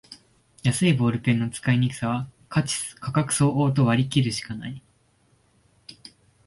[0.63, 2.63] 安いボールペンの使いにくさは価
[3.11, 4.81] 格相応と割りきるしかない